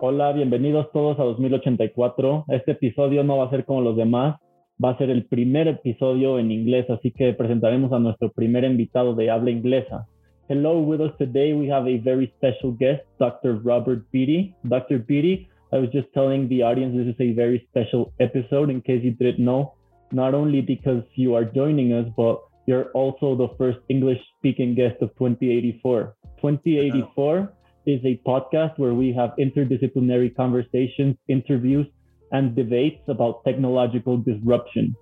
[0.00, 2.44] Hola, bienvenidos todos a 2084.
[2.50, 4.36] Este episodio no va a ser como los demás,
[4.82, 9.16] va a ser el primer episodio en inglés, así que presentaremos a nuestro primer invitado
[9.16, 10.06] de habla inglesa.
[10.48, 13.60] Hello, with us today we have a very special guest, Dr.
[13.64, 14.54] Robert Beatty.
[14.62, 15.00] Dr.
[15.04, 19.02] Beatty, I was just telling the audience this is a very special episode in case
[19.02, 19.74] you didn't know,
[20.12, 25.02] not only because you are joining us, but you're also the first English speaking guest
[25.02, 26.14] of 2084.
[26.40, 27.52] 2084
[27.88, 31.86] is a podcast where we have interdisciplinary conversations, interviews,
[32.32, 34.94] and debates about technological disruption.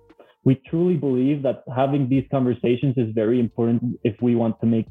[0.45, 4.87] We truly believe that having these conversations is very important if we want to make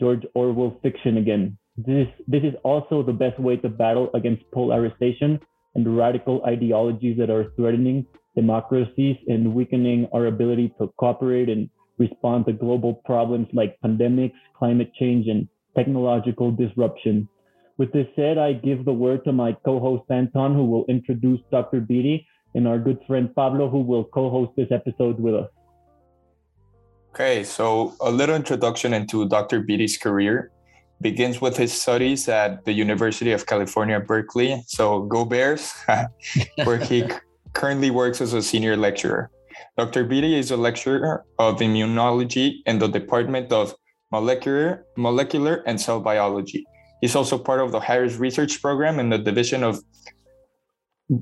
[0.00, 1.58] George Orwell fiction again.
[1.76, 5.38] This, this is also the best way to battle against polarization
[5.74, 8.06] and radical ideologies that are threatening
[8.36, 14.92] democracies and weakening our ability to cooperate and respond to global problems like pandemics, climate
[14.98, 15.46] change, and
[15.78, 17.28] technological disruption.
[17.78, 21.80] With this said, I give the word to my co-host Anton, who will introduce Dr.
[21.80, 25.50] Beatty, and our good friend Pablo, who will co-host this episode with us.
[27.10, 29.60] Okay, so a little introduction into Dr.
[29.60, 30.50] Beatty's career
[31.00, 34.62] begins with his studies at the University of California, Berkeley.
[34.66, 35.72] So go Bears,
[36.64, 37.04] where he
[37.52, 39.30] currently works as a senior lecturer.
[39.76, 40.04] Dr.
[40.04, 43.74] Beatty is a lecturer of immunology in the Department of
[44.10, 46.66] molecular, molecular and cell biology.
[47.00, 49.82] He's also part of the Harris Research Program in the Division of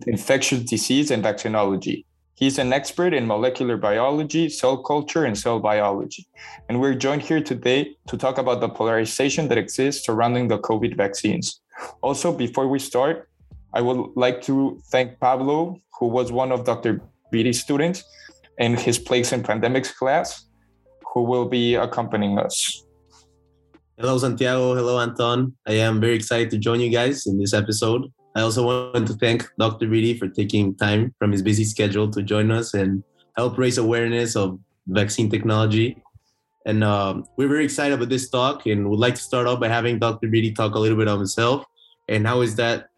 [0.06, 2.04] Infectious Disease and Vaccinology.
[2.34, 6.26] He's an expert in molecular biology, cell culture, and cell biology.
[6.68, 10.96] And we're joined here today to talk about the polarization that exists surrounding the COVID
[10.96, 11.60] vaccines.
[12.02, 13.30] Also, before we start,
[13.72, 17.00] I would like to thank Pablo, who was one of Dr.
[17.30, 18.04] Beatty's students
[18.58, 20.45] in his place in pandemics class
[21.17, 22.84] who will be accompanying us.
[23.97, 24.75] Hello, Santiago.
[24.75, 25.56] Hello, Anton.
[25.66, 28.12] I am very excited to join you guys in this episode.
[28.34, 29.88] I also want to thank Dr.
[29.88, 33.03] Beatty for taking time from his busy schedule to join us and
[33.34, 35.97] help raise awareness of vaccine technology.
[36.66, 39.69] And uh, we're very excited about this talk and would like to start off by
[39.69, 40.28] having Dr.
[40.28, 41.65] Beatty talk a little bit of himself
[42.10, 42.91] and how is that,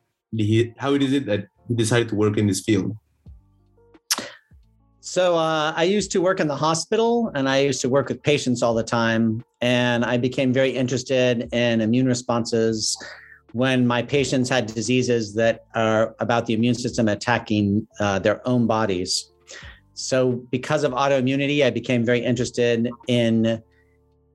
[0.79, 2.97] how is it that he decided to work in this field?
[5.09, 8.23] So uh, I used to work in the hospital and I used to work with
[8.23, 9.43] patients all the time.
[9.63, 12.95] And I became very interested in immune responses
[13.53, 18.67] when my patients had diseases that are about the immune system attacking uh, their own
[18.67, 19.33] bodies.
[19.95, 23.63] So, because of autoimmunity, I became very interested in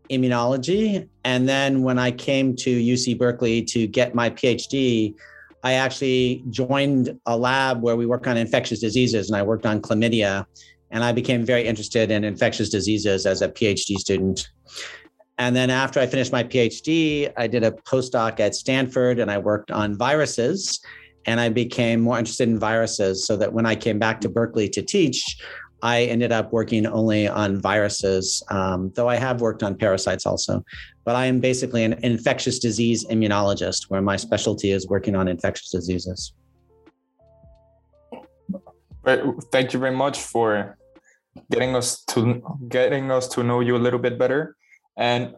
[0.10, 1.08] immunology.
[1.24, 5.14] And then when I came to UC Berkeley to get my PhD,
[5.64, 9.82] I actually joined a lab where we work on infectious diseases, and I worked on
[9.82, 10.46] chlamydia.
[10.92, 14.48] And I became very interested in infectious diseases as a PhD student.
[15.40, 19.40] And then after I finished my PhD, I did a postdoc at Stanford and I
[19.40, 20.80] worked on viruses.
[21.26, 24.70] And I became more interested in viruses so that when I came back to Berkeley
[24.70, 25.42] to teach,
[25.82, 30.64] I ended up working only on viruses, um, though I have worked on parasites also
[31.06, 35.70] but I am basically an infectious disease immunologist, where my specialty is working on infectious
[35.72, 36.34] diseases.
[39.52, 40.78] Thank you very much for
[41.52, 44.56] getting us to getting us to know you a little bit better.
[44.96, 45.36] And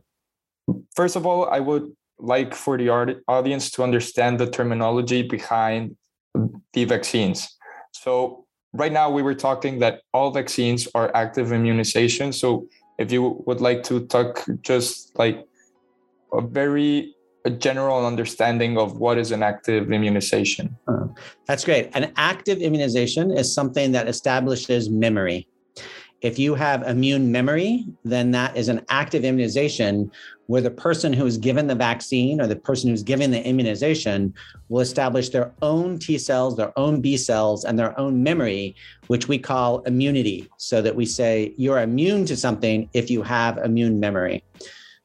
[0.95, 2.89] first of all, I would like for the
[3.27, 5.97] audience to understand the terminology behind
[6.73, 7.57] the vaccines.
[7.91, 12.33] So right now we were talking that all vaccines are active immunization.
[12.33, 12.67] So
[12.99, 15.45] if you would like to talk just like
[16.33, 17.15] a very
[17.45, 20.75] a general understanding of what is an active immunization.
[20.87, 21.05] Uh,
[21.45, 21.91] that's great.
[21.93, 25.47] An active immunization is something that establishes memory.
[26.21, 30.11] If you have immune memory, then that is an active immunization
[30.47, 34.33] where the person who is given the vaccine or the person who's given the immunization
[34.69, 38.75] will establish their own T cells, their own B cells, and their own memory,
[39.05, 40.49] which we call immunity.
[40.57, 44.43] So that we say you're immune to something if you have immune memory.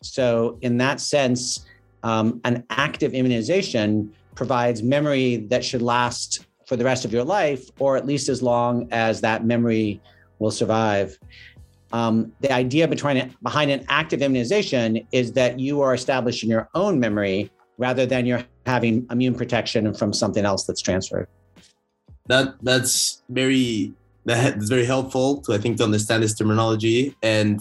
[0.03, 1.67] So, in that sense,
[2.03, 7.69] um, an active immunization provides memory that should last for the rest of your life,
[7.79, 10.01] or at least as long as that memory
[10.39, 11.19] will survive.
[11.93, 17.01] Um, the idea behind, behind an active immunization is that you are establishing your own
[17.01, 21.27] memory rather than you're having immune protection from something else that's transferred.
[22.29, 23.93] That that's very
[24.25, 27.61] that's very helpful to I think to understand this terminology and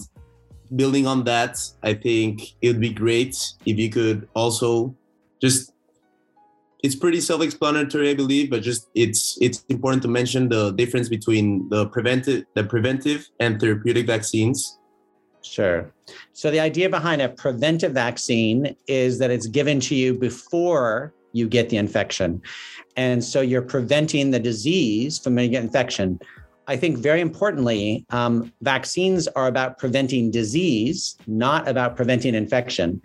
[0.75, 3.35] building on that, I think it would be great
[3.65, 4.95] if you could also
[5.41, 5.71] just
[6.81, 11.67] it's pretty self-explanatory, I believe, but just it's it's important to mention the difference between
[11.69, 14.79] the preventive the preventive and therapeutic vaccines.
[15.41, 15.91] Sure.
[16.33, 21.47] So the idea behind a preventive vaccine is that it's given to you before you
[21.47, 22.41] get the infection.
[22.97, 26.19] And so you're preventing the disease from getting infection.
[26.69, 33.01] I think very importantly, um, vaccines are about preventing disease, not about preventing infection.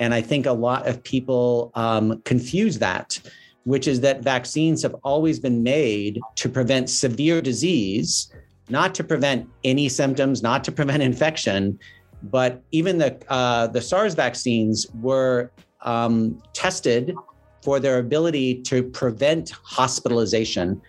[0.00, 3.20] And I think a lot of people um, confuse that,
[3.62, 8.32] which is that vaccines have always been made to prevent severe disease,
[8.68, 11.78] not to prevent any symptoms, not to prevent infection.
[12.24, 15.52] But even the uh, the SARS vaccines were
[15.82, 17.14] um, tested
[17.62, 20.82] for their ability to prevent hospitalization.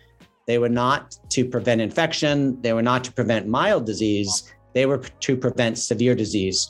[0.47, 2.61] They were not to prevent infection.
[2.61, 4.53] They were not to prevent mild disease.
[4.73, 6.69] They were to prevent severe disease.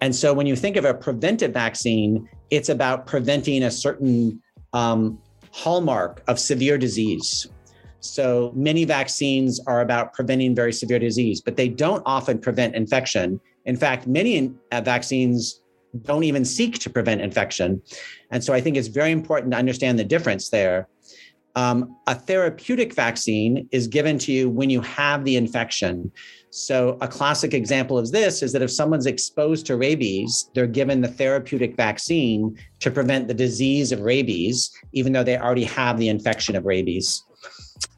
[0.00, 4.40] And so when you think of a preventive vaccine, it's about preventing a certain
[4.72, 5.18] um,
[5.50, 7.46] hallmark of severe disease.
[8.00, 13.40] So many vaccines are about preventing very severe disease, but they don't often prevent infection.
[13.64, 15.62] In fact, many uh, vaccines
[16.02, 17.80] don't even seek to prevent infection.
[18.30, 20.88] And so I think it's very important to understand the difference there.
[21.56, 26.12] Um, a therapeutic vaccine is given to you when you have the infection.
[26.50, 31.00] So, a classic example of this is that if someone's exposed to rabies, they're given
[31.00, 36.10] the therapeutic vaccine to prevent the disease of rabies, even though they already have the
[36.10, 37.24] infection of rabies.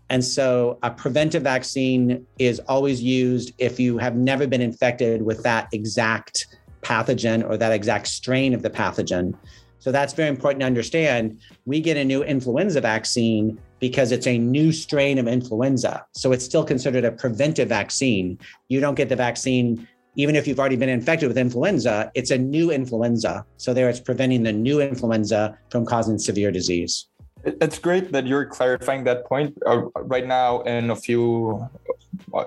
[0.08, 5.42] And so, a preventive vaccine is always used if you have never been infected with
[5.42, 6.46] that exact
[6.82, 9.34] pathogen or that exact strain of the pathogen.
[9.78, 11.38] So that's very important to understand.
[11.66, 16.04] We get a new influenza vaccine because it's a new strain of influenza.
[16.12, 18.38] So it's still considered a preventive vaccine.
[18.68, 19.86] You don't get the vaccine
[20.18, 23.46] even if you've already been infected with influenza, it's a new influenza.
[23.56, 27.06] So there it's preventing the new influenza from causing severe disease.
[27.44, 29.56] It's great that you're clarifying that point.
[29.64, 31.64] Uh, right now, in a few,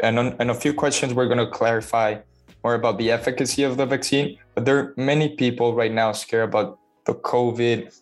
[0.03, 2.17] and in a few questions, we're going to clarify
[2.61, 4.37] more about the efficacy of the vaccine.
[4.53, 7.99] But there are many people right now scared about the COVID,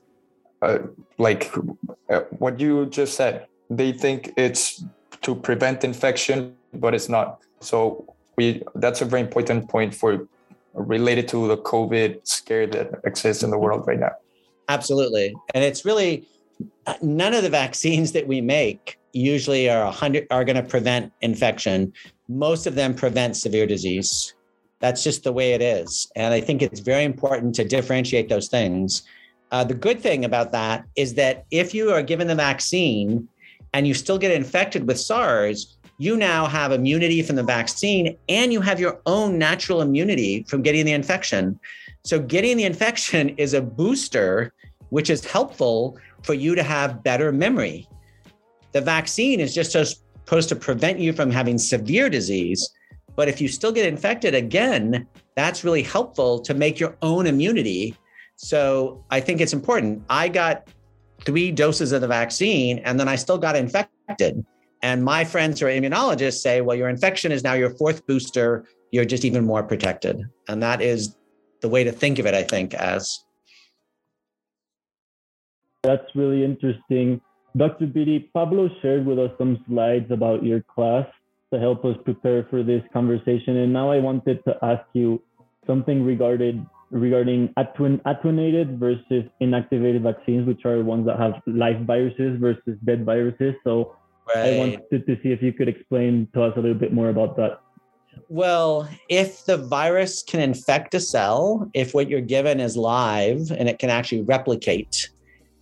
[0.61, 0.79] uh,
[1.17, 1.51] like
[2.09, 3.47] uh, what you just said.
[3.69, 4.83] They think it's
[5.21, 7.41] to prevent infection, but it's not.
[7.59, 10.27] So we that's a very important point for
[10.73, 14.11] related to the COVID scare that exists in the world right now.
[14.69, 16.27] Absolutely, and it's really
[16.87, 21.11] uh, none of the vaccines that we make usually are 100 are going to prevent
[21.21, 21.91] infection
[22.27, 24.35] most of them prevent severe disease
[24.79, 26.09] that's just the way it is.
[26.15, 29.03] And I think it's very important to differentiate those things.
[29.51, 33.27] Uh, the good thing about that is that if you are given the vaccine
[33.73, 38.53] and you still get infected with SARS, you now have immunity from the vaccine and
[38.53, 41.59] you have your own natural immunity from getting the infection.
[42.03, 44.53] So, getting the infection is a booster,
[44.89, 47.87] which is helpful for you to have better memory.
[48.71, 52.69] The vaccine is just supposed to prevent you from having severe disease.
[53.15, 57.95] But if you still get infected again, that's really helpful to make your own immunity.
[58.35, 60.03] So I think it's important.
[60.09, 60.69] I got
[61.25, 64.45] three doses of the vaccine and then I still got infected.
[64.81, 68.65] And my friends who are immunologists say, well, your infection is now your fourth booster.
[68.91, 70.21] You're just even more protected.
[70.47, 71.15] And that is
[71.61, 73.23] the way to think of it, I think, as.
[75.83, 77.21] That's really interesting.
[77.57, 77.87] Dr.
[77.87, 81.05] Beatty, Pablo shared with us some slides about your class
[81.53, 83.57] to help us prepare for this conversation.
[83.57, 85.21] And now I wanted to ask you
[85.65, 92.77] something regarding regarding attenuated versus inactivated vaccines, which are ones that have live viruses versus
[92.83, 93.53] dead viruses.
[93.63, 93.95] So
[94.27, 94.53] right.
[94.53, 97.35] I wanted to see if you could explain to us a little bit more about
[97.37, 97.61] that.
[98.27, 103.69] Well, if the virus can infect a cell, if what you're given is live and
[103.69, 105.09] it can actually replicate,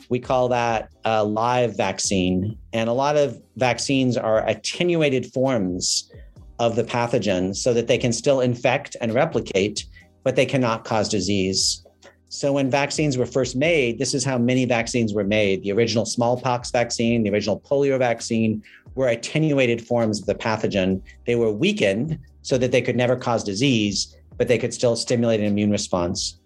[0.10, 2.58] we call that a live vaccine.
[2.74, 6.12] And a lot of vaccines are attenuated forms
[6.60, 9.86] of the pathogen so that they can still infect and replicate,
[10.24, 11.84] but they cannot cause disease.
[12.30, 15.64] So when vaccines were first made, this is how many vaccines were made.
[15.64, 18.64] The original smallpox vaccine, the original polio vaccine
[18.96, 21.02] were attenuated forms of the pathogen.
[21.26, 25.40] They were weakened so that they could never cause disease, but they could still stimulate
[25.40, 26.40] an immune response.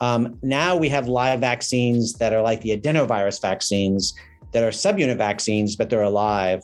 [0.00, 4.14] Um, now we have live vaccines that are like the adenovirus vaccines
[4.52, 6.62] that are subunit vaccines, but they're alive.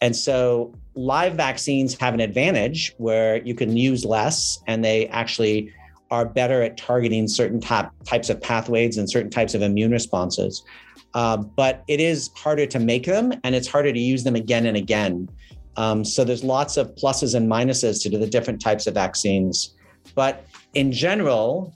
[0.00, 5.72] And so live vaccines have an advantage where you can use less and they actually
[6.10, 10.62] are better at targeting certain top, types of pathways and certain types of immune responses.
[11.14, 14.66] Uh, but it is harder to make them and it's harder to use them again
[14.66, 15.28] and again.
[15.76, 19.74] Um, so there's lots of pluses and minuses to the different types of vaccines.
[20.14, 20.44] But
[20.74, 21.74] in general,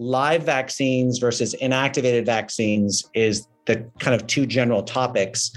[0.00, 5.52] live vaccines versus inactivated vaccines is the kind of two general topics.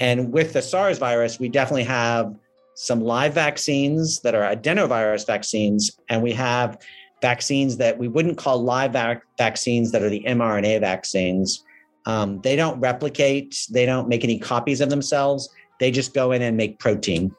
[0.00, 2.34] And with the SARS virus, we definitely have
[2.74, 6.78] some live vaccines that are adenovirus vaccines, and we have
[7.22, 11.64] vaccines that we wouldn't call live vac- vaccines that are the mRNA vaccines.
[12.06, 15.48] Um, they don't replicate, they don't make any copies of themselves.
[15.78, 17.34] They just go in and make protein.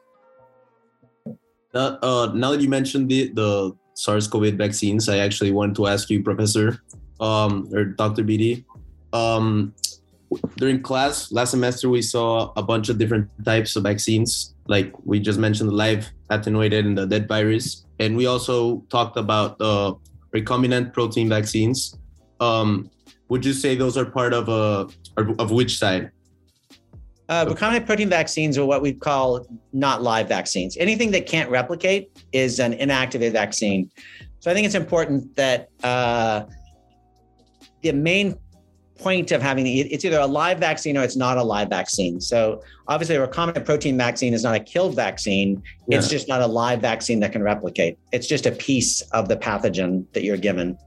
[1.74, 6.10] Uh, uh, now that you mentioned the, the SARS-CoV vaccines, I actually wanted to ask
[6.10, 6.82] you, Professor
[7.20, 8.24] um, or Dr.
[8.24, 8.64] Beatty.
[9.12, 9.74] Um,
[10.58, 14.54] during class last semester, we saw a bunch of different types of vaccines.
[14.68, 19.18] Like we just mentioned, the live attenuated and the dead virus, and we also talked
[19.18, 19.96] about the
[20.36, 21.98] recombinant protein vaccines.
[22.40, 22.92] Um,
[23.30, 24.88] would you say those are part of a
[25.40, 26.12] of which side?
[27.30, 30.78] Uh, recombinant protein vaccines are what we call not live vaccines.
[30.78, 33.92] Anything that can't replicate is an inactivated vaccine.
[34.40, 36.46] So I think it's important that uh,
[37.82, 38.38] the main
[38.98, 42.20] point of having it's either a live vaccine or it's not a live vaccine.
[42.20, 45.62] So obviously, a recombinant protein vaccine is not a killed vaccine.
[45.88, 45.98] Yeah.
[45.98, 48.00] It's just not a live vaccine that can replicate.
[48.12, 50.78] It's just a piece of the pathogen that you're given.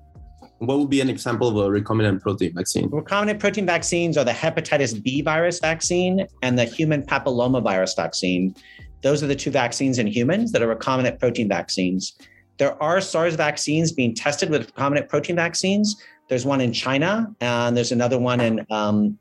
[0.60, 2.90] What would be an example of a recombinant protein vaccine?
[2.90, 8.54] Recombinant protein vaccines are the hepatitis B virus vaccine and the human papillomavirus vaccine.
[9.00, 12.14] Those are the two vaccines in humans that are recombinant protein vaccines.
[12.58, 15.96] There are SARS vaccines being tested with recombinant protein vaccines.
[16.28, 19.18] There's one in China, and there's another one in um,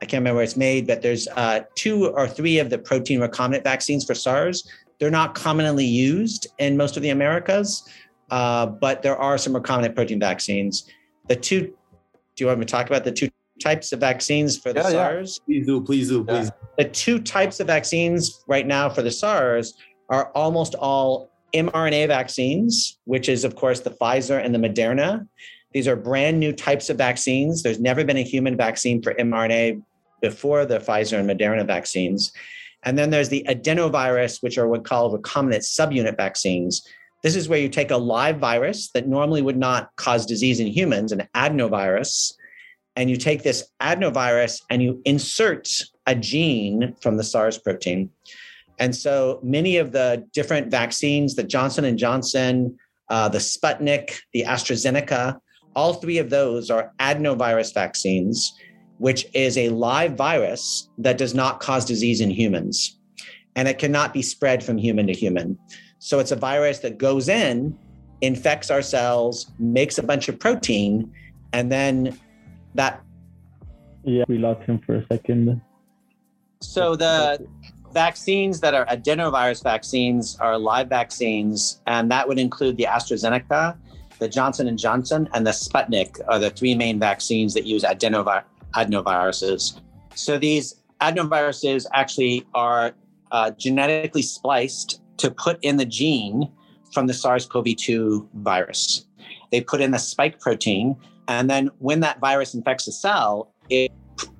[0.00, 3.18] I can't remember where it's made, but there's uh, two or three of the protein
[3.18, 4.68] recombinant vaccines for SARS.
[5.00, 7.88] They're not commonly used in most of the Americas.
[8.30, 10.90] Uh, but there are some recombinant protein vaccines.
[11.28, 11.74] The two, do
[12.36, 13.30] you want me to talk about the two
[13.62, 15.40] types of vaccines for the yeah, SARS?
[15.46, 15.58] Yeah.
[15.58, 16.50] Please do, please do, please.
[16.78, 19.74] The two types of vaccines right now for the SARS
[20.08, 25.26] are almost all mRNA vaccines, which is, of course, the Pfizer and the Moderna.
[25.72, 27.62] These are brand new types of vaccines.
[27.62, 29.82] There's never been a human vaccine for mRNA
[30.20, 32.32] before the Pfizer and Moderna vaccines.
[32.82, 36.86] And then there's the adenovirus, which are what called recombinant subunit vaccines.
[37.24, 40.66] This is where you take a live virus that normally would not cause disease in
[40.66, 42.34] humans, an adenovirus,
[42.96, 45.68] and you take this adenovirus and you insert
[46.06, 48.10] a gene from the SARS protein.
[48.78, 52.78] And so many of the different vaccines, the Johnson and Johnson,
[53.08, 55.38] uh, the Sputnik, the AstraZeneca,
[55.74, 58.52] all three of those are adenovirus vaccines,
[58.98, 62.98] which is a live virus that does not cause disease in humans,
[63.56, 65.58] and it cannot be spread from human to human.
[66.04, 67.78] So it's a virus that goes in,
[68.20, 71.10] infects our cells, makes a bunch of protein,
[71.54, 72.18] and then
[72.74, 73.02] that.
[74.02, 75.62] Yeah, we lost him for a second.
[76.60, 77.46] So the
[77.94, 83.74] vaccines that are adenovirus vaccines are live vaccines, and that would include the AstraZeneca,
[84.18, 88.44] the Johnson and Johnson, and the Sputnik are the three main vaccines that use adenovir-
[88.74, 89.80] adenoviruses.
[90.14, 92.92] So these adenoviruses actually are
[93.32, 96.50] uh, genetically spliced to put in the gene
[96.92, 99.06] from the SARS CoV 2 virus.
[99.50, 100.96] They put in the spike protein,
[101.28, 103.92] and then when that virus infects a cell, it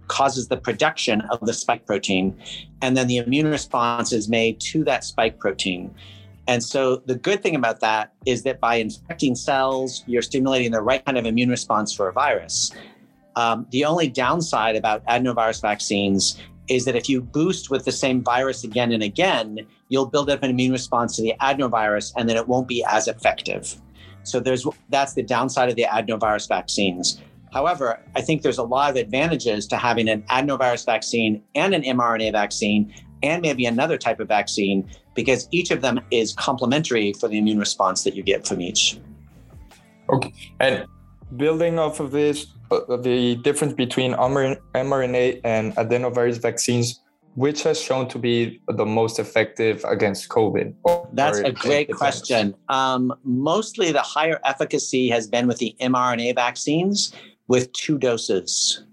[0.09, 2.37] causes the production of the spike protein,
[2.83, 5.95] and then the immune response is made to that spike protein.
[6.47, 10.83] And so the good thing about that is that by infecting cells, you're stimulating the
[10.83, 12.71] right kind of immune response for a virus.
[13.37, 18.23] Um, the only downside about adenovirus vaccines is that if you boost with the same
[18.23, 22.37] virus again and again, you'll build up an immune response to the adenovirus and then
[22.37, 23.76] it won't be as effective.
[24.23, 27.21] So there's that's the downside of the adenovirus vaccines.
[27.52, 31.83] However, I think there's a lot of advantages to having an adenovirus vaccine and an
[31.83, 32.92] mRNA vaccine
[33.23, 37.59] and maybe another type of vaccine because each of them is complementary for the immune
[37.59, 38.99] response that you get from each.
[40.11, 40.33] Okay.
[40.61, 40.87] And
[41.37, 42.47] building off of this,
[43.02, 47.00] the difference between mRNA and adenovirus vaccines,
[47.35, 50.75] which has shown to be the most effective against COVID?
[51.12, 52.54] That's a great question.
[52.69, 57.12] Um, mostly the higher efficacy has been with the mRNA vaccines
[57.49, 58.85] with two doses.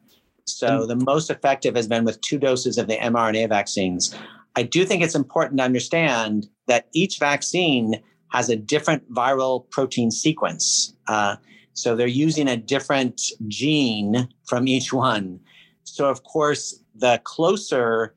[0.45, 0.87] So mm.
[0.87, 4.15] the most effective has been with two doses of the mRNA vaccines.
[4.55, 10.11] I do think it's important to understand that each vaccine has a different viral protein
[10.11, 10.93] sequence.
[11.07, 11.35] Uh,
[11.73, 15.39] so they're using a different gene from each one.
[15.83, 18.15] So, of course, the closer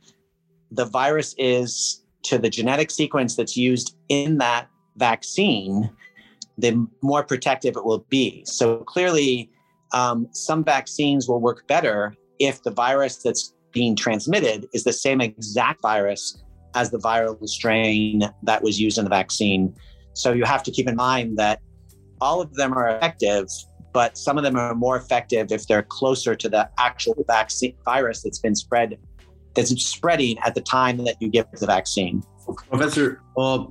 [0.70, 5.90] the virus is to the genetic sequence that's used in that vaccine,
[6.58, 8.44] the more protective it will be.
[8.44, 9.50] So, clearly,
[9.92, 15.20] um, some vaccines will work better if the virus that's being transmitted is the same
[15.20, 16.42] exact virus
[16.74, 19.74] as the viral strain that was used in the vaccine.
[20.14, 21.60] So, you have to keep in mind that
[22.24, 23.46] all of them are effective,
[23.92, 28.22] but some of them are more effective if they're closer to the actual vaccine virus
[28.22, 28.98] that's been spread,
[29.54, 32.22] that's spreading at the time that you give the vaccine.
[32.70, 33.64] Professor, uh,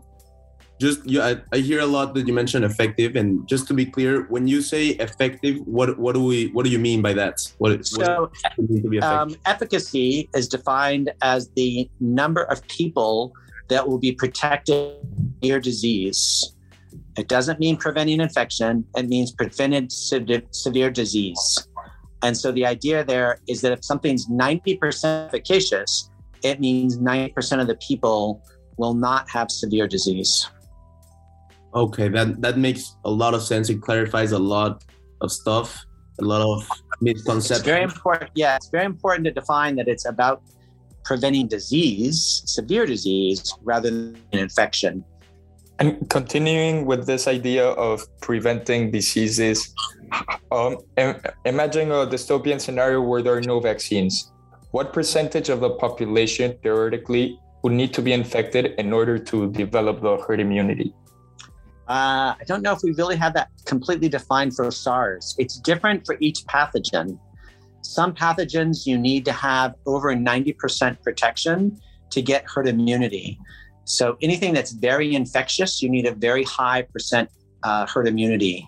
[0.79, 3.85] just you, I, I hear a lot that you mentioned effective, and just to be
[3.85, 7.35] clear, when you say effective, what what do we what do you mean by that?
[7.57, 13.33] What so what um, efficacy is defined as the number of people
[13.69, 14.97] that will be protected
[15.41, 16.53] your disease.
[17.17, 18.85] It doesn't mean preventing infection.
[18.95, 21.67] It means preventing severe disease.
[22.23, 26.09] And so the idea there is that if something's 90% efficacious,
[26.41, 28.41] it means 90% of the people
[28.77, 30.49] will not have severe disease.
[31.75, 33.69] Okay, that that makes a lot of sense.
[33.69, 34.83] It clarifies a lot
[35.21, 35.85] of stuff,
[36.21, 36.67] a lot of
[37.01, 37.59] misconceptions.
[37.59, 38.31] It's very important.
[38.35, 40.43] Yeah, it's very important to define that it's about
[41.03, 45.03] preventing disease, severe disease, rather than infection.
[45.79, 49.73] And continuing with this idea of preventing diseases,
[50.51, 50.77] um,
[51.45, 54.31] imagine a dystopian scenario where there are no vaccines.
[54.71, 60.01] What percentage of the population theoretically would need to be infected in order to develop
[60.01, 60.93] the herd immunity?
[61.87, 65.35] Uh, I don't know if we really have that completely defined for SARS.
[65.37, 67.19] It's different for each pathogen.
[67.81, 71.77] Some pathogens you need to have over 90% protection
[72.11, 73.37] to get herd immunity.
[73.85, 77.29] So anything that's very infectious, you need a very high percent
[77.63, 78.67] uh, herd immunity.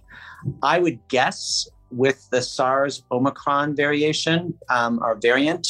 [0.61, 5.67] I would guess with the SARS Omicron variation um, or variant,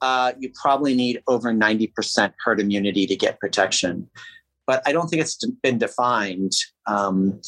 [0.00, 4.08] uh, you probably need over 90% herd immunity to get protection
[4.70, 6.52] but I don't think it's been defined.
[6.86, 7.40] Um,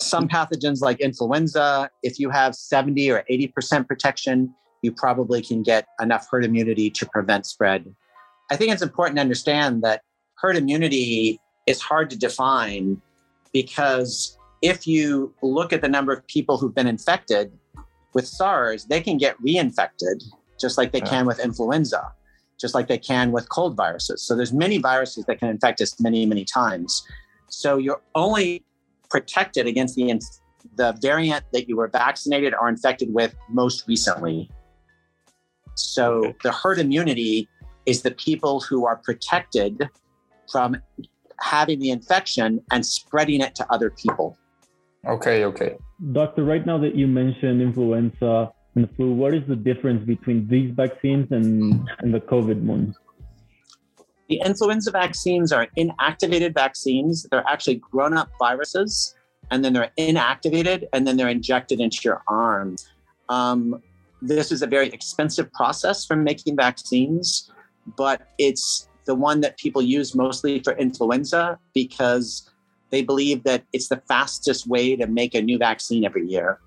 [0.00, 5.88] some pathogens like influenza, if you have 70 or 80% protection, you probably can get
[6.00, 7.92] enough herd immunity to prevent spread.
[8.50, 10.02] I think it's important to understand that
[10.34, 13.00] herd immunity is hard to define
[13.52, 17.52] because if you look at the number of people who've been infected
[18.14, 20.22] with SARS, they can get reinfected
[20.60, 21.06] just like they yeah.
[21.06, 22.12] can with influenza
[22.62, 24.22] just like they can with cold viruses.
[24.22, 27.02] So there's many viruses that can infect us many, many times.
[27.48, 28.64] So you're only
[29.10, 30.18] protected against the
[30.76, 34.48] the variant that you were vaccinated or infected with most recently.
[35.74, 37.48] So the herd immunity
[37.86, 39.88] is the people who are protected
[40.50, 40.76] from
[41.40, 44.36] having the infection and spreading it to other people.
[45.06, 45.76] Okay, okay.
[46.12, 50.48] Doctor, right now that you mentioned influenza, and the flu, what is the difference between
[50.48, 52.96] these vaccines and, and the COVID ones?
[54.28, 57.26] The influenza vaccines are inactivated vaccines.
[57.30, 59.14] They're actually grown up viruses,
[59.50, 62.76] and then they're inactivated, and then they're injected into your arm.
[63.28, 63.82] Um,
[64.22, 67.51] this is a very expensive process for making vaccines,
[67.96, 72.48] but it's the one that people use mostly for influenza because
[72.90, 76.58] they believe that it's the fastest way to make a new vaccine every year.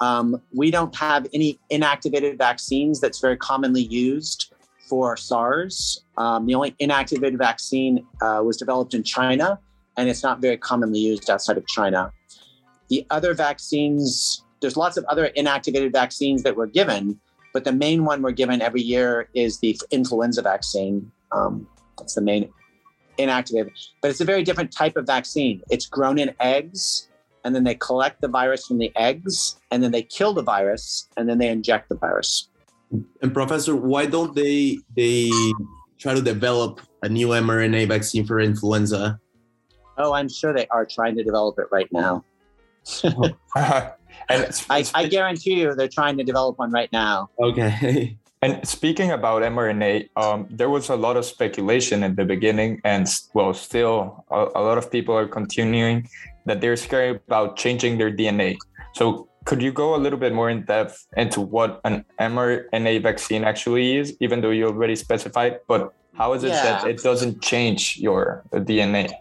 [0.00, 4.52] Um, we don't have any inactivated vaccines that's very commonly used
[4.88, 6.04] for SARS.
[6.16, 9.60] Um, the only inactivated vaccine uh, was developed in China,
[9.96, 12.12] and it's not very commonly used outside of China.
[12.88, 17.20] The other vaccines, there's lots of other inactivated vaccines that were given,
[17.52, 21.10] but the main one we're given every year is the influenza vaccine.
[21.32, 21.66] Um,
[21.98, 22.50] that's the main
[23.18, 25.62] inactivated, but it's a very different type of vaccine.
[25.70, 27.08] It's grown in eggs
[27.44, 31.08] and then they collect the virus from the eggs and then they kill the virus
[31.16, 32.48] and then they inject the virus
[33.22, 35.30] and professor why don't they they
[35.98, 39.18] try to develop a new mrna vaccine for influenza
[39.98, 42.22] oh i'm sure they are trying to develop it right now
[44.28, 49.12] and I, I guarantee you they're trying to develop one right now okay And speaking
[49.12, 54.24] about mRNA, um, there was a lot of speculation in the beginning, and well, still
[54.32, 56.08] a, a, lot of people are continuing
[56.46, 58.56] that they're scared about changing their DNA.
[58.94, 63.44] So, could you go a little bit more in depth into what an mRNA vaccine
[63.44, 65.60] actually is, even though you already specified?
[65.68, 66.62] But how is it yeah.
[66.62, 69.12] that it doesn't change your DNA?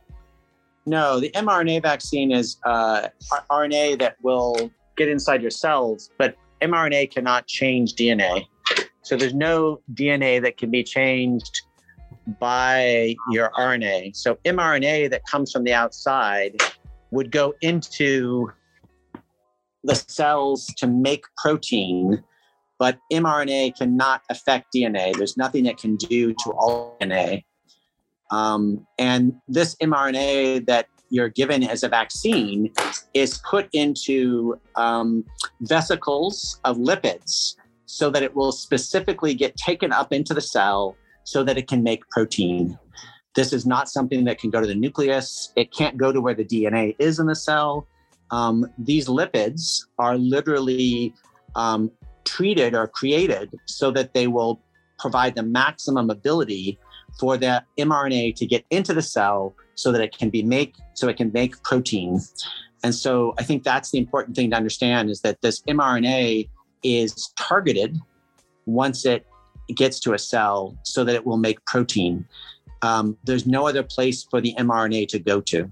[0.88, 3.10] No, the mRNA vaccine is uh,
[3.52, 8.46] RNA that will get inside your cells, but mRNA cannot change DNA.
[9.02, 11.62] So there's no DNA that can be changed
[12.40, 14.16] by your RNA.
[14.16, 16.56] So mRNA that comes from the outside
[17.10, 18.52] would go into
[19.84, 22.24] the cells to make protein,
[22.78, 25.16] but mRNA cannot affect DNA.
[25.18, 27.44] There's nothing it can do to all DNA.
[28.30, 32.74] Um, and this mRNA that you're given as a vaccine
[33.14, 35.24] is put into um,
[35.60, 40.96] vesicles of lipids so that it will specifically get taken up into the cell
[41.26, 42.80] so that it can make protein.
[43.36, 45.52] This is not something that can go to the nucleus.
[45.56, 47.86] It can't go to where the DNA is in the cell.
[48.32, 51.14] Um, these lipids are literally
[51.56, 51.92] um,
[52.24, 54.62] treated or created so that they will
[54.98, 56.80] provide the maximum ability
[57.20, 61.08] for the mRNA to get into the cell so that it can be make so
[61.08, 62.20] it can make protein.
[62.84, 66.50] And so I think that's the important thing to understand is that this mRNA
[66.84, 67.98] is targeted
[68.66, 69.26] once it
[69.76, 72.26] gets to a cell so that it will make protein.
[72.82, 75.72] Um, there's no other place for the mRNA to go to.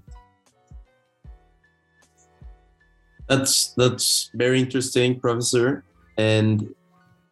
[3.28, 5.84] That's that's very interesting, Professor.
[6.18, 6.74] And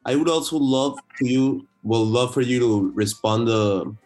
[0.05, 3.97] I would also love to you will love for you to respond to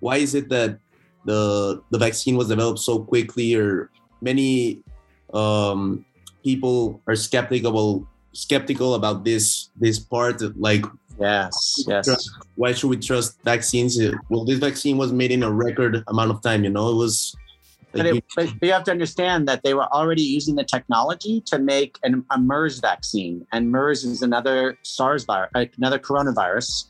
[0.00, 0.78] why is it that
[1.24, 4.82] the the vaccine was developed so quickly or many
[5.32, 6.04] um,
[6.44, 10.84] people are skeptical skeptical about this this part like
[11.18, 16.04] yes yes why should we trust vaccines well this vaccine was made in a record
[16.08, 17.34] amount of time you know it was
[17.94, 21.58] but, it, but you have to understand that they were already using the technology to
[21.58, 26.86] make an, a MERS vaccine, and MERS is another SARS virus, another coronavirus.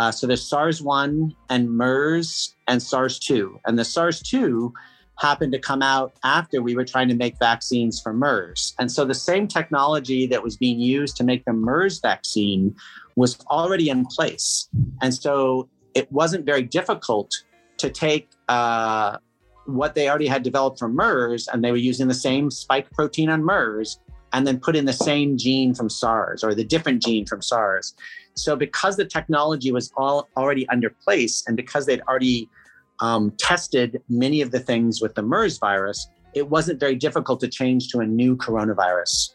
[0.00, 4.72] Uh, so there's SARS one and MERS and SARS two, and the SARS two
[5.18, 8.74] happened to come out after we were trying to make vaccines for MERS.
[8.78, 12.74] And so the same technology that was being used to make the MERS vaccine
[13.16, 14.70] was already in place.
[15.02, 17.34] And so it wasn't very difficult
[17.76, 19.18] to take uh,
[19.66, 23.28] what they already had developed for MERS and they were using the same spike protein
[23.28, 24.00] on MERS
[24.32, 27.94] and then put in the same gene from SARS or the different gene from SARS.
[28.34, 32.48] So because the technology was all already under place and because they'd already
[33.00, 37.48] um, tested many of the things with the MERS virus, it wasn't very difficult to
[37.48, 39.30] change to a new coronavirus.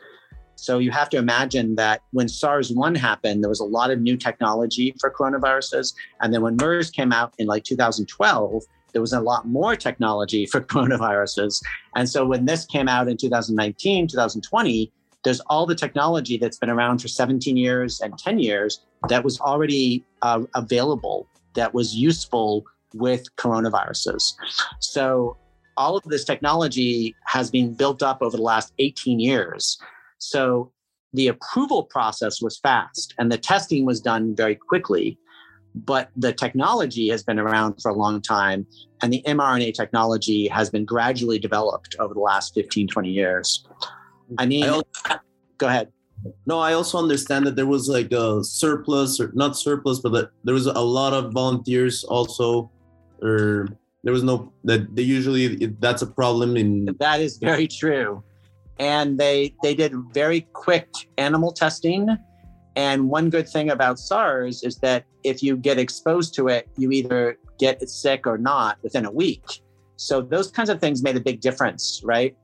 [0.56, 4.00] So you have to imagine that when SARS 1 happened, there was a lot of
[4.00, 5.94] new technology for coronaviruses.
[6.22, 10.46] And then when MERS came out in like 2012, there was a lot more technology
[10.46, 11.62] for coronaviruses.
[11.96, 14.92] And so when this came out in 2019, 2020,
[15.26, 19.42] there's all the technology that's been around for 17 years and 10 years that was
[19.42, 24.36] already uh, available, that was useful with coronaviruses.
[24.80, 25.36] So
[25.78, 29.78] all of this technology has been built up over the last 18 years.
[30.20, 30.72] So
[31.12, 35.18] the approval process was fast and the testing was done very quickly.
[35.74, 38.66] But the technology has been around for a long time,
[39.02, 43.68] and the mRNA technology has been gradually developed over the last 15, 20 years.
[44.38, 44.64] I mean,
[45.06, 45.15] I
[45.58, 45.92] go ahead.
[46.46, 50.30] No, I also understand that there was like a surplus, or not surplus, but that
[50.44, 52.72] there was a lot of volunteers also
[53.22, 53.68] or
[54.04, 58.22] there was no that they usually that's a problem in that is very true
[58.78, 62.16] and they they did very quick animal testing
[62.76, 66.92] and one good thing about SARS is that if you get exposed to it, you
[66.92, 69.46] either get sick or not within a week.
[69.96, 72.36] So those kinds of things made a big difference, right?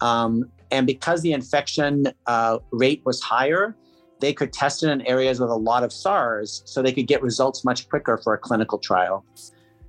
[0.00, 3.76] Um, and because the infection uh, rate was higher,
[4.20, 7.22] they could test it in areas with a lot of SARS so they could get
[7.22, 9.24] results much quicker for a clinical trial.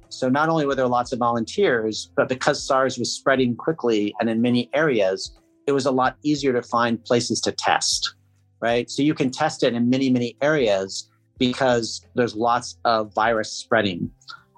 [0.10, 4.30] So not only were there lots of volunteers, but because SARS was spreading quickly and
[4.30, 8.15] in many areas, it was a lot easier to find places to test,
[8.62, 8.89] right?
[8.89, 14.12] So you can test it in many, many areas because there's lots of virus spreading.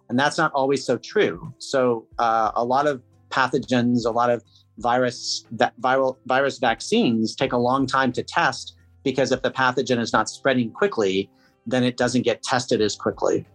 [0.10, 1.54] And that's not always so true.
[1.60, 4.44] So uh, a lot of pathogens, a lot of
[4.80, 10.00] virus that viral virus vaccines take a long time to test because if the pathogen
[10.00, 11.30] is not spreading quickly,
[11.68, 13.46] then it doesn't get tested as quickly.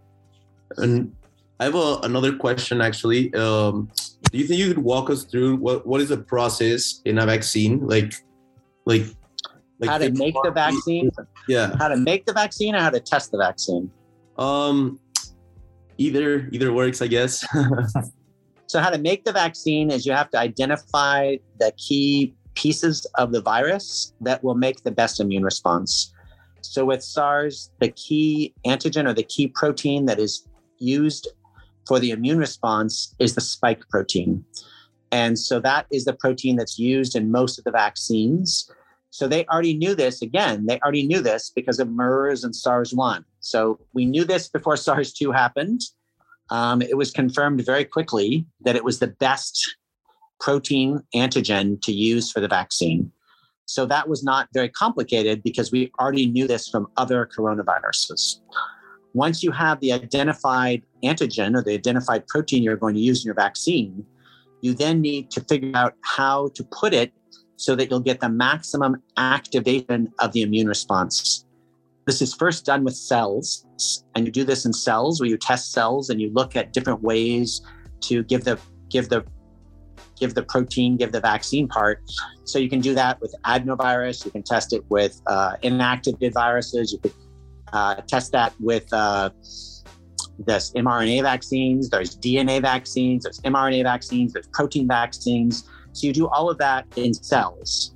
[0.76, 1.12] And
[1.58, 3.32] I have a, another question actually.
[3.34, 3.90] Um,
[4.30, 7.26] do you think you could walk us through what, what is the process in a
[7.26, 7.86] vaccine?
[7.86, 8.12] Like,
[8.84, 9.04] like,
[9.80, 11.10] like how to make the vaccine?
[11.48, 11.74] Yeah.
[11.78, 13.90] How to make the vaccine or how to test the vaccine?
[14.36, 15.00] Um,
[15.96, 17.44] either either works, I guess.
[18.68, 23.32] so how to make the vaccine is you have to identify the key pieces of
[23.32, 26.12] the virus that will make the best immune response.
[26.60, 30.46] So with SARS, the key antigen or the key protein that is
[30.78, 31.28] used
[31.86, 34.44] for the immune response is the spike protein.
[35.12, 38.70] And so that is the protein that's used in most of the vaccines.
[39.08, 40.20] So they already knew this.
[40.20, 43.24] Again, they already knew this because of MERS and SARS 1.
[43.40, 45.80] So we knew this before SARS 2 happened.
[46.50, 49.76] Um, it was confirmed very quickly that it was the best
[50.40, 53.12] protein antigen to use for the vaccine.
[53.66, 58.40] So that was not very complicated because we already knew this from other coronaviruses.
[59.12, 63.28] Once you have the identified antigen or the identified protein you're going to use in
[63.28, 64.06] your vaccine,
[64.62, 67.12] you then need to figure out how to put it
[67.56, 71.44] so that you'll get the maximum activation of the immune response.
[72.08, 73.66] This is first done with cells,
[74.14, 77.02] and you do this in cells where you test cells and you look at different
[77.02, 77.60] ways
[78.04, 79.26] to give the give the
[80.18, 82.00] give the protein, give the vaccine part.
[82.44, 84.24] So you can do that with adenovirus.
[84.24, 86.94] You can test it with uh, inactivated viruses.
[86.94, 87.12] You could
[87.74, 89.28] uh, test that with uh,
[90.38, 95.68] there's mRNA vaccines, there's DNA vaccines, there's mRNA vaccines, there's protein vaccines.
[95.92, 97.94] So you do all of that in cells.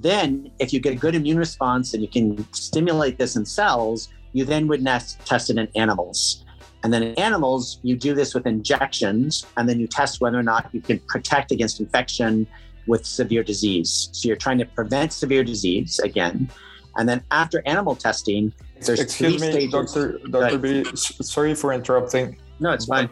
[0.00, 4.08] Then, if you get a good immune response and you can stimulate this in cells,
[4.32, 6.44] you then would nest, test it in animals.
[6.82, 10.42] And then in animals, you do this with injections, and then you test whether or
[10.42, 12.46] not you can protect against infection
[12.86, 14.08] with severe disease.
[14.12, 16.48] So you're trying to prevent severe disease again.
[16.96, 19.72] And then after animal testing, there's Excuse me, stages.
[19.72, 20.18] Doctor.
[20.30, 20.84] Doctor Right.
[20.84, 20.96] B.
[20.96, 22.38] Sorry for interrupting.
[22.58, 23.10] No, it's fine.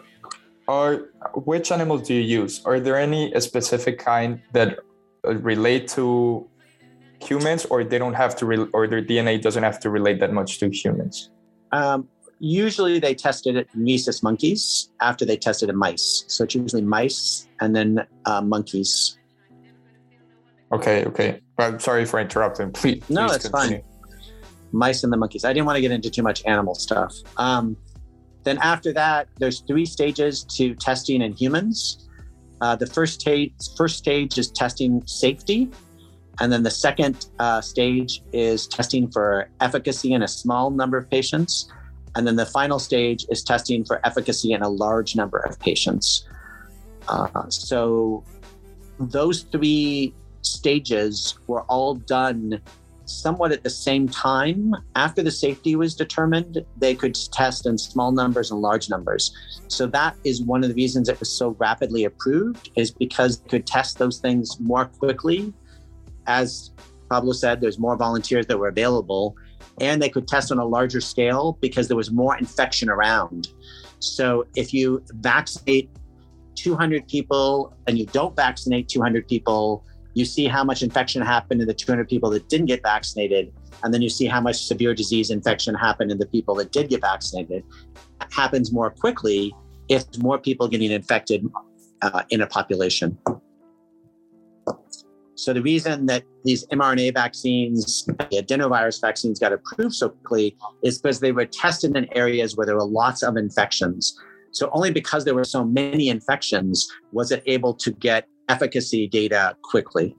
[0.67, 2.65] Are which animals do you use?
[2.65, 4.79] Are there any specific kind that
[5.27, 6.49] uh, relate to
[7.23, 10.33] humans, or they don't have to, re- or their DNA doesn't have to relate that
[10.33, 11.31] much to humans?
[11.73, 16.25] Um, usually they tested it in rhesus monkeys after they tested in mice.
[16.29, 19.19] So it's usually mice and then uh, monkeys.
[20.73, 21.41] Okay, okay.
[21.59, 22.73] I'm sorry for interrupting.
[22.73, 23.03] Please.
[23.09, 23.83] No, please it's fine.
[24.73, 25.45] mice and the monkeys.
[25.45, 27.15] I didn't want to get into too much animal stuff.
[27.37, 27.77] Um,
[28.45, 32.09] then after that, there's three stages to testing in humans.
[32.61, 35.71] Uh, the first stage, first stage is testing safety,
[36.41, 41.11] and then the second uh, stage is testing for efficacy in a small number of
[41.11, 41.71] patients,
[42.15, 46.27] and then the final stage is testing for efficacy in a large number of patients.
[47.09, 48.25] Uh, so
[48.99, 52.61] those three stages were all done
[53.05, 54.75] somewhat at the same time.
[54.95, 59.35] After the safety was determined, they could test in small numbers and large numbers.
[59.69, 63.49] So that is one of the reasons it was so rapidly approved, is because they
[63.49, 65.55] could test those things more quickly.
[66.29, 66.71] As
[67.11, 69.35] Pablo said, there's more volunteers that were available,
[69.81, 73.49] and they could test on a larger scale because there was more infection around.
[73.99, 75.91] So if you vaccinate
[76.55, 81.67] 200 people and you don't vaccinate 200 people, you see how much infection happened in
[81.67, 85.31] the 200 people that didn't get vaccinated, and then you see how much severe disease
[85.31, 87.65] infection happened in the people that did get vaccinated.
[88.21, 89.55] It happens more quickly
[89.89, 91.47] if more people getting infected
[92.03, 93.17] uh, in a population.
[95.39, 100.99] So the reason that these mRNA vaccines, the adenovirus vaccines, got approved so quickly is
[100.99, 104.19] because they were tested in areas where there were lots of infections.
[104.51, 109.55] So only because there were so many infections was it able to get efficacy data
[109.63, 110.17] quickly.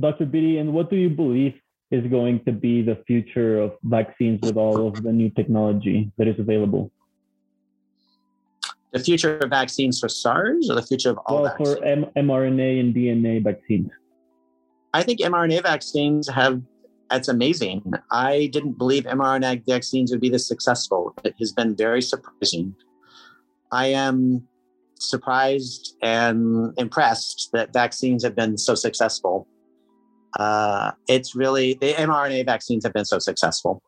[0.00, 0.24] Dr.
[0.24, 1.52] Beatty, and what do you believe
[1.90, 6.26] is going to be the future of vaccines with all of the new technology that
[6.26, 6.90] is available?
[8.92, 11.78] The future of vaccines for SARS or the future of all well, vaccines?
[11.78, 13.90] for M- mRNA and DNA vaccines.
[14.94, 16.62] I think mRNA vaccines have,
[17.10, 17.92] That's amazing.
[18.10, 21.14] I didn't believe mRNA vaccines would be this successful.
[21.24, 22.74] It has been very surprising.
[23.70, 24.48] I am
[24.98, 29.46] surprised and impressed that vaccines have been so successful.
[30.38, 33.82] Uh, it's really, the mRNA vaccines have been so successful.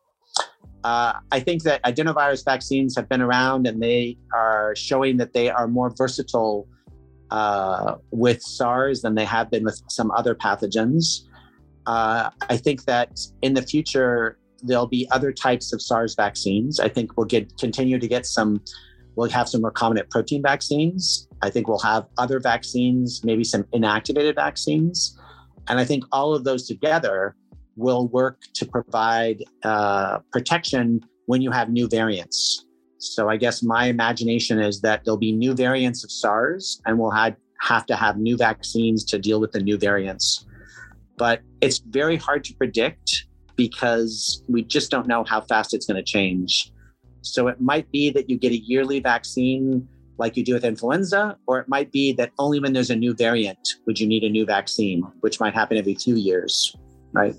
[0.83, 5.49] Uh, I think that adenovirus vaccines have been around and they are showing that they
[5.49, 6.67] are more versatile
[7.29, 11.21] uh, with SARS than they have been with some other pathogens.
[11.85, 16.79] Uh, I think that in the future there'll be other types of SARS vaccines.
[16.79, 18.61] I think we'll get continue to get some.
[19.15, 21.27] We'll have some recombinant protein vaccines.
[21.41, 25.17] I think we'll have other vaccines, maybe some inactivated vaccines,
[25.67, 27.35] and I think all of those together
[27.75, 32.65] will work to provide uh, protection when you have new variants.
[32.97, 37.11] So I guess my imagination is that there'll be new variants of SARS and we'll
[37.11, 40.45] have, have to have new vaccines to deal with the new variants.
[41.17, 45.97] But it's very hard to predict because we just don't know how fast it's going
[45.97, 46.71] to change.
[47.21, 51.37] So it might be that you get a yearly vaccine like you do with influenza,
[51.47, 54.29] or it might be that only when there's a new variant would you need a
[54.29, 56.75] new vaccine, which might happen every few years,
[57.11, 57.35] right?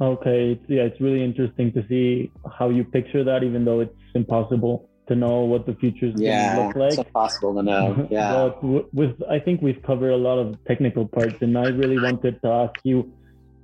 [0.00, 3.94] Okay, it's, yeah, it's really interesting to see how you picture that, even though it's
[4.14, 6.98] impossible to know what the future is going to look like.
[6.98, 8.08] it's impossible to know.
[8.10, 8.30] Yeah.
[8.32, 11.98] but w- with I think we've covered a lot of technical parts, and I really
[11.98, 13.10] wanted to ask you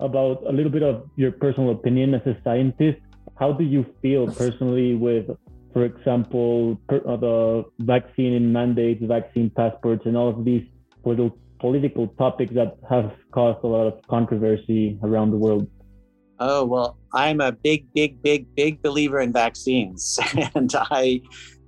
[0.01, 2.99] about a little bit of your personal opinion as a scientist.
[3.37, 5.27] How do you feel personally with,
[5.73, 10.65] for example, per, uh, the vaccine mandates, vaccine passports, and all of these
[11.03, 15.69] political political topics that have caused a lot of controversy around the world?
[16.45, 20.19] Oh, well, I'm a big, big, big, big believer in vaccines.
[20.57, 21.21] and I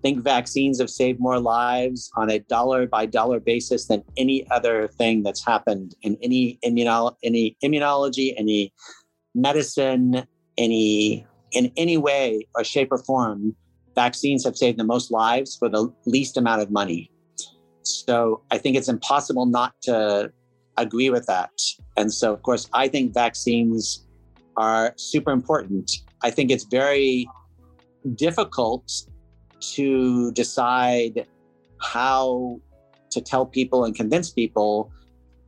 [0.03, 4.89] think vaccines have saved more lives on a dollar by dollar basis than any other
[4.89, 6.85] thing that's happened in any, any
[7.65, 8.73] immunology, any
[9.37, 10.27] medicine,
[10.59, 13.55] any in any way or shape or form.
[13.95, 17.13] Vaccines have saved the most lives for the least amount of money.
[17.83, 20.33] So I think it's impossible not to
[20.77, 21.53] agree with that.
[21.97, 24.04] And so, of course, I think vaccines
[24.57, 25.91] are super important.
[26.23, 27.27] I think it's very
[28.15, 28.91] difficult
[29.75, 31.27] to decide
[31.81, 32.61] how
[33.11, 34.91] to tell people and convince people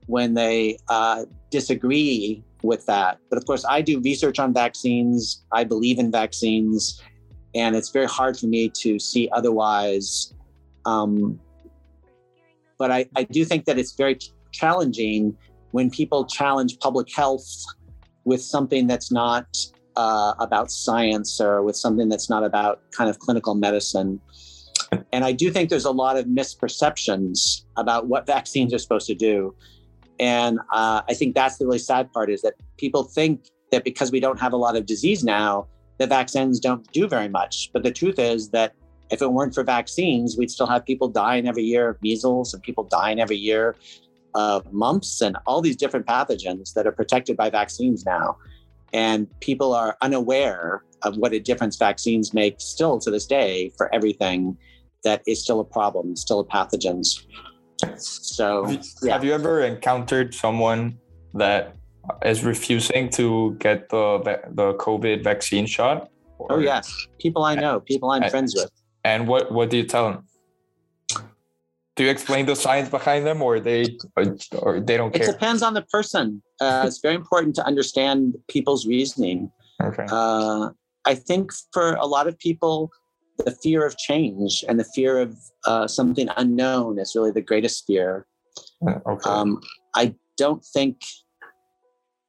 [0.07, 3.19] when they uh, disagree with that.
[3.29, 5.45] But of course, I do research on vaccines.
[5.53, 7.03] I believe in vaccines,
[7.55, 10.35] and it's very hard for me to see otherwise.
[10.85, 11.41] Um,
[12.79, 14.19] but I, I do think that it's very
[14.53, 15.37] challenging
[15.73, 17.65] when people challenge public health
[18.27, 19.47] with something that's not
[19.97, 24.21] uh, about science or with something that's not about kind of clinical medicine.
[25.13, 29.15] And I do think there's a lot of misperceptions about what vaccines are supposed to
[29.15, 29.55] do.
[30.21, 34.13] And uh, I think that's the really sad part is that people think that because
[34.13, 35.67] we don't have a lot of disease now,
[35.99, 37.71] the vaccines don't do very much.
[37.73, 38.75] But the truth is that
[39.11, 42.63] if it weren't for vaccines, we'd still have people dying every year of measles and
[42.63, 43.77] people dying every year
[44.37, 48.37] of mumps and all these different pathogens that are protected by vaccines now.
[48.93, 53.93] And people are unaware of what a difference vaccines make still to this day for
[53.95, 54.57] everything
[55.05, 57.25] that is still a problem, still a pathogens.
[57.97, 59.13] So, have you, yeah.
[59.13, 60.99] have you ever encountered someone
[61.35, 61.75] that
[62.25, 64.19] is refusing to get the
[64.53, 66.11] the COVID vaccine shot?
[66.41, 68.71] Oh, or, oh yes, people I know, people I'm friends with.
[69.05, 70.26] And what what do you tell them?
[71.97, 75.29] Do you explain the science behind them, or they or, or they don't care?
[75.29, 76.43] It depends on the person.
[76.61, 79.51] Uh, it's very important to understand people's reasoning.
[79.83, 80.05] Okay.
[80.11, 80.71] Uh,
[81.07, 82.91] I think for a lot of people,
[83.39, 87.87] the fear of change and the fear of uh, something unknown is really the greatest
[87.87, 88.27] fear.
[88.87, 89.31] Uh, okay.
[89.31, 89.61] Um,
[89.95, 91.01] I don't think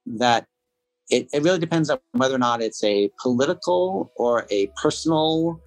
[0.06, 0.46] that
[1.10, 5.60] it, it really depends on whether or not it's a political or a personal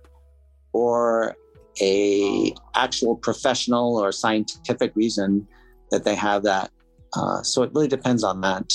[0.73, 1.35] or
[1.81, 5.47] a actual professional or scientific reason
[5.89, 6.69] that they have that.
[7.13, 8.71] Uh, so it really depends on that.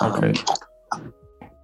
[0.00, 0.40] Um, okay.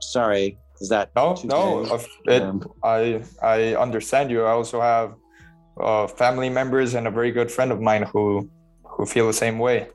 [0.01, 2.43] Sorry, is that no no it,
[2.83, 5.15] i i understand you i also have
[5.81, 8.49] uh, family members and a very good friend of mine who
[8.85, 9.89] who feel the same way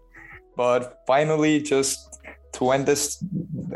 [0.56, 2.20] but finally just
[2.54, 3.24] to end this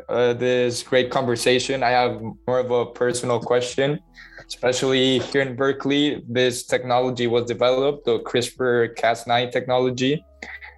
[0.10, 4.00] uh, this great conversation i have more of a personal question
[4.48, 10.24] especially here in berkeley this technology was developed the crispr cas9 technology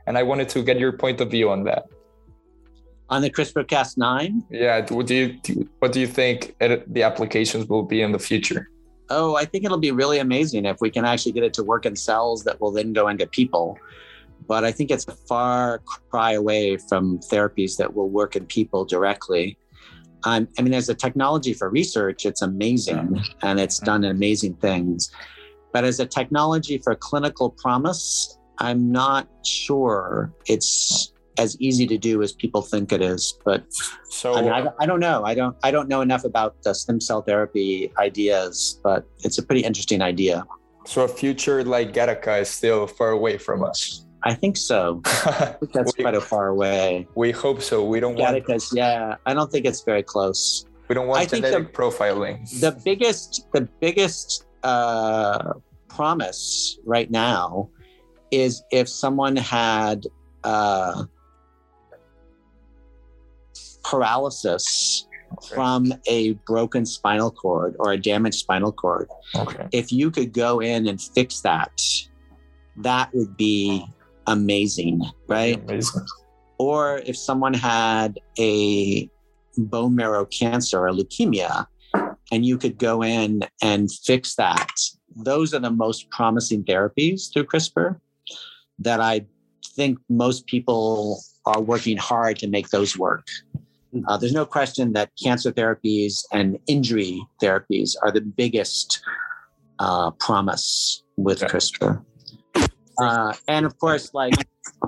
[0.05, 1.85] and i wanted to get your point of view on that
[3.09, 4.43] on the CRISPR-Cas9.
[4.49, 8.69] Yeah, what do you what do you think the applications will be in the future?
[9.09, 11.85] Oh, I think it'll be really amazing if we can actually get it to work
[11.85, 13.77] in cells that will then go into people.
[14.47, 18.83] But I think it's a far cry away from therapies that will work in people
[18.83, 19.57] directly.
[20.23, 25.11] Um, I mean, as a technology for research, it's amazing and it's done amazing things.
[25.73, 32.23] But as a technology for clinical promise, I'm not sure it's as easy to do
[32.23, 33.37] as people think it is.
[33.45, 33.65] But
[34.09, 35.23] so I, mean, I, I, don't know.
[35.23, 35.55] I don't.
[35.63, 40.01] I don't know enough about the stem cell therapy ideas, but it's a pretty interesting
[40.01, 40.45] idea.
[40.85, 44.06] So a future like Gattaca is still far away from us.
[44.27, 45.01] I think so.
[45.05, 47.07] I think that's we, quite a far away.
[47.15, 47.85] We hope so.
[47.85, 48.73] We don't Gattaca's, want.
[48.73, 50.65] Yeah, I don't think it's very close.
[50.89, 52.59] We don't want I genetic the, profiling.
[52.59, 55.53] The biggest, the biggest uh,
[55.87, 57.69] promise right now
[58.29, 60.05] is if someone had
[60.43, 61.05] uh,
[63.85, 65.55] paralysis okay.
[65.55, 69.09] from a broken spinal cord or a damaged spinal cord.
[69.35, 69.67] Okay.
[69.71, 71.71] If you could go in and fix that,
[72.75, 73.85] that would be
[74.27, 75.59] amazing, right?
[75.63, 76.05] Amazing.
[76.57, 79.09] Or if someone had a
[79.57, 81.65] bone marrow cancer or leukemia,
[82.31, 84.71] and you could go in and fix that,
[85.15, 87.99] those are the most promising therapies through CRISPR
[88.79, 89.25] that I
[89.75, 93.25] think most people are working hard to make those work.
[94.07, 99.01] Uh, there's no question that cancer therapies and injury therapies are the biggest
[99.79, 101.39] uh, promise with.
[101.41, 102.03] CRISPR.
[102.99, 104.33] Uh, and of course, like,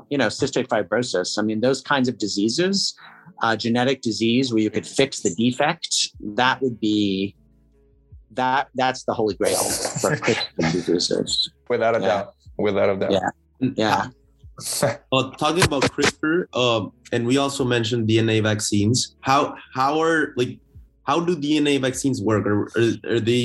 [0.10, 2.96] you know, cystic fibrosis, I mean, those kinds of diseases,
[3.42, 7.36] uh, genetic disease where you could fix the defect, that would be
[8.32, 11.52] that that's the holy grail for CRISPR diseases.
[11.70, 12.08] Without a yeah.
[12.08, 12.34] doubt.
[12.58, 13.12] Without a doubt.
[13.12, 13.30] Yeah.
[13.76, 14.08] Yeah.
[15.12, 19.16] well, talking about CRISPR, um, and we also mentioned DNA vaccines.
[19.22, 20.60] How how are like
[21.10, 22.46] how do DNA vaccines work?
[22.46, 23.42] Are, are, are, they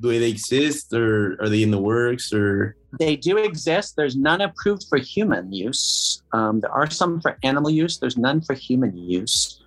[0.00, 2.74] do they exist or are they in the works or?
[2.98, 3.94] They do exist.
[3.96, 6.22] There's none approved for human use.
[6.32, 7.98] Um, there are some for animal use.
[7.98, 9.62] There's none for human use.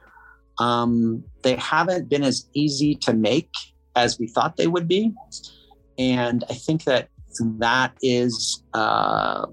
[0.60, 3.54] Um, they haven't been as easy to make
[3.96, 5.14] as we thought they would be,
[5.98, 7.08] and I think that
[7.66, 8.64] that is.
[8.74, 9.46] Uh,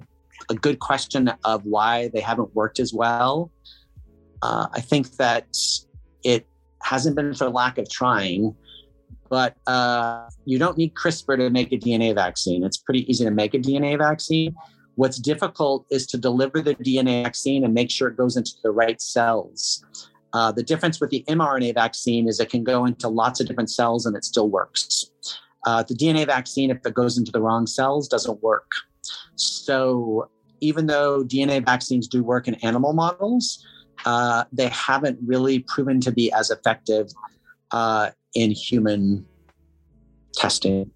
[0.49, 3.51] a good question of why they haven't worked as well.
[4.43, 5.49] Uh, I think that
[6.87, 8.55] hasn't been for lack of trying,
[9.29, 12.63] but uh, you don't need CRISPR to make a DNA vaccine.
[12.63, 14.55] It's pretty easy to make a DNA vaccine.
[14.95, 18.71] What's difficult is to deliver the DNA vaccine and make sure it goes into the
[18.71, 19.85] right cells.
[20.33, 23.71] Uh, the difference with the mRNA vaccine is it can go into lots of different
[23.71, 25.11] cells and it still works.
[25.67, 28.71] Uh, the DNA vaccine, if it goes into the wrong cells, doesn't work.
[29.35, 30.31] So
[30.61, 33.67] even though DNA vaccines do work in animal models,
[34.07, 37.09] uh, they haven't really proven to be as effective
[37.73, 39.27] uh, in human
[40.33, 40.91] testing.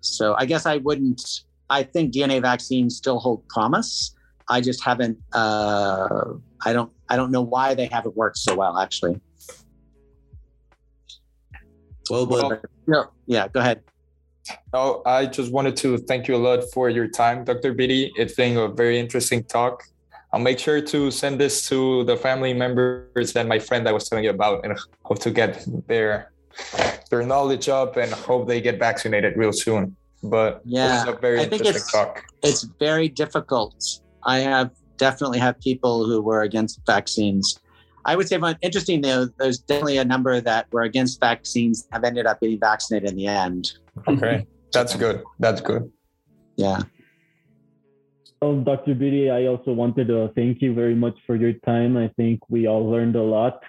[0.00, 1.22] So I guess I wouldn't.
[1.70, 4.14] I think DNA vaccines still hold promise.
[4.48, 5.18] I just haven't.
[5.32, 6.34] Uh,
[6.64, 6.92] I don't.
[7.08, 8.78] I don't know why they haven't worked so well.
[8.78, 9.20] Actually.
[12.10, 13.06] Well, but No.
[13.26, 13.48] Yeah.
[13.48, 13.82] Go ahead.
[14.72, 17.74] Oh, I just wanted to thank you a lot for your time, Dr.
[17.74, 18.12] Beatty.
[18.16, 19.84] It's been a very interesting talk.
[20.32, 24.08] I'll make sure to send this to the family members and my friend I was
[24.08, 26.32] telling you about and hope to get their
[27.10, 29.96] their knowledge up and hope they get vaccinated real soon.
[30.22, 32.24] But Yeah, it was a very I think interesting it's- talk.
[32.42, 33.74] It's very difficult.
[34.24, 37.58] I have definitely have people who were against vaccines.
[38.04, 42.26] I would say, interesting though, there's definitely a number that were against vaccines have ended
[42.26, 43.72] up getting vaccinated in the end.
[44.08, 44.46] Okay.
[44.72, 45.22] That's good.
[45.38, 45.90] That's good.
[46.56, 46.80] Yeah.
[48.40, 48.94] Well, Dr.
[48.94, 51.96] Beatty, I also wanted to thank you very much for your time.
[51.96, 53.60] I think we all learned a lot.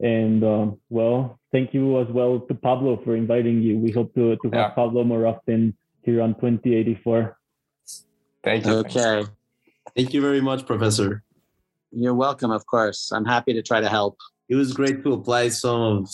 [0.00, 3.78] And um, well, thank you as well to Pablo for inviting you.
[3.78, 4.68] We hope to, to have Yeah.
[4.70, 7.36] Pablo more often here on 2084.
[8.42, 8.72] Thank you.
[8.72, 9.24] Okay.
[9.94, 11.22] thank you very much, Professor.
[11.92, 13.12] You're welcome, of course.
[13.12, 14.18] I'm happy to try to help.
[14.48, 16.08] It was great to apply some of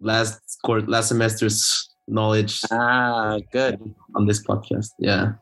[0.00, 4.90] last course, last semester's knowledge Ah, good, on this podcast.
[4.98, 5.32] Yeah,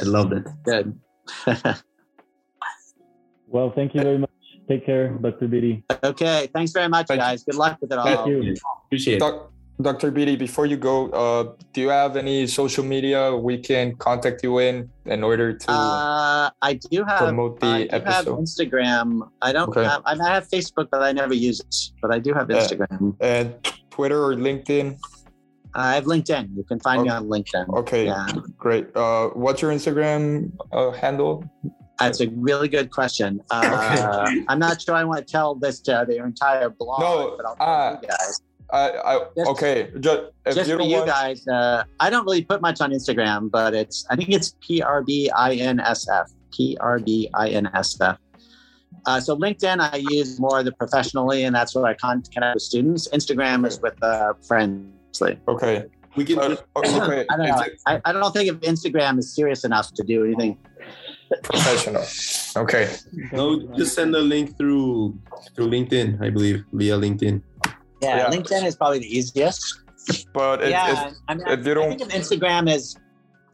[0.00, 0.44] I loved it.
[0.64, 0.98] good.
[3.48, 4.30] Well, thank you very much.
[4.68, 5.46] Take care, Dr.
[5.46, 5.84] Beatty.
[6.02, 6.48] okay.
[6.52, 7.24] Thanks very much, Thank you.
[7.26, 7.44] guys.
[7.44, 8.04] Good luck with it all.
[8.04, 8.56] Thank you.
[8.86, 9.34] Appreciate it.
[9.80, 10.10] Dr.
[10.10, 14.58] Beatty, before you go, uh, do you have any social media we can contact you
[14.58, 17.18] in in order to Uh, I do have.
[17.18, 18.24] promote the I do have?
[18.26, 19.28] Instagram.
[19.42, 19.84] I don't Okay.
[19.84, 20.02] have.
[20.06, 21.74] I have Facebook, but I never use it.
[22.02, 22.56] But I do have Yeah.
[22.58, 23.14] Instagram.
[23.20, 23.54] and
[23.90, 24.96] Twitter or LinkedIn?
[25.76, 26.56] I have LinkedIn.
[26.56, 27.68] You can find me on LinkedIn.
[27.68, 28.26] Okay, Yeah.
[28.56, 28.94] great.
[28.96, 31.44] Uh, what's your Instagram uh, handle?
[31.98, 33.40] That's a really good question.
[33.50, 37.46] Uh, I'm not sure I want to tell this to the entire blog, No, but
[37.46, 38.40] I'll tell uh, you guys.
[38.72, 39.90] I, I Just- okay.
[40.00, 43.50] Just Just you for you want, guys, uh, I don't really put much on Instagram,
[43.50, 46.30] but it's I think it's P R B I N S F.
[46.52, 48.18] P R B I N S F.
[49.04, 53.08] Uh, so LinkedIn, I use more the professionally, and that's where I connect with students.
[53.08, 54.92] Instagram is with uh, friends.
[55.20, 55.84] Like, okay.
[56.16, 56.38] We can.
[56.38, 57.26] Uh, okay.
[57.30, 57.60] I don't know.
[57.60, 60.58] it I, I don't think if Instagram is serious enough to do anything.
[61.42, 62.04] professional.
[62.56, 62.94] Okay.
[63.32, 65.18] no, just send a link through
[65.54, 66.22] through LinkedIn.
[66.22, 67.42] I believe via LinkedIn.
[68.02, 68.30] Yeah, Yeah.
[68.30, 69.82] LinkedIn is probably the easiest.
[70.32, 72.96] But it, yeah, it's, I, mean, if you I don't- think of Instagram is,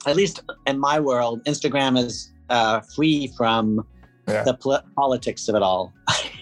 [0.06, 3.86] at least in my world, Instagram is uh, free from
[4.28, 4.44] Yeah.
[4.44, 5.92] the pol- politics of it all.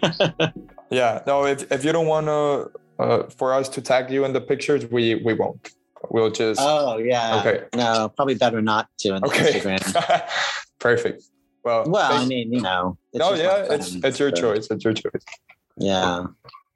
[0.91, 1.23] yeah.
[1.27, 2.71] No, if, if you don't want to
[3.01, 5.71] uh, for us to tag you in the pictures, we we won't.
[6.11, 7.41] We'll just oh yeah.
[7.41, 7.65] okay.
[7.75, 9.61] No, probably better not to on Okay.
[9.61, 10.29] Instagram.
[10.79, 11.25] Perfect.
[11.63, 12.97] Well, Well, I mean, you know.
[13.13, 14.69] it's no, yeah, my it's friend, it's your so, choice.
[14.71, 15.25] It's your choice.
[15.77, 16.25] Yeah.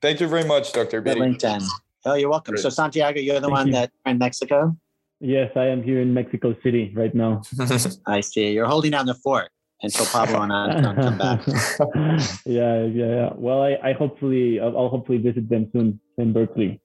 [0.03, 1.01] Thank you very much, Dr.
[1.01, 1.67] But LinkedIn.
[2.05, 2.53] Oh, you're welcome.
[2.53, 2.63] Great.
[2.63, 3.73] So Santiago, you're the Thank one you.
[3.73, 4.77] that in Mexico.
[5.21, 7.43] Yes, I am here in Mexico City right now.
[8.07, 8.53] I see.
[8.53, 9.49] You're holding down the fort
[9.85, 11.47] until Pablo and Anton come back.
[12.47, 13.31] yeah, yeah, yeah.
[13.35, 16.81] Well, I, I hopefully, I'll, I'll hopefully visit them soon in Berkeley.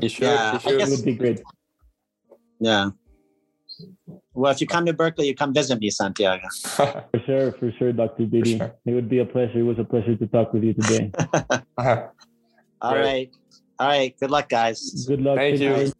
[0.00, 0.24] you should.
[0.24, 0.80] Yeah, you I should.
[0.80, 1.42] It would be great.
[2.60, 2.90] Yeah.
[4.32, 6.46] Well, if you come to Berkeley, you come visit me, Santiago.
[6.76, 8.26] For sure, for sure, Dr.
[8.26, 8.58] Beatty.
[8.58, 8.74] sure.
[8.86, 9.58] It would be a pleasure.
[9.58, 11.10] It was a pleasure to talk with you today.
[11.78, 13.02] All Great.
[13.02, 13.30] right.
[13.78, 14.14] All right.
[14.18, 15.04] Good luck, guys.
[15.06, 15.36] Good luck.
[15.36, 15.70] Thank Good you.
[15.70, 15.92] night.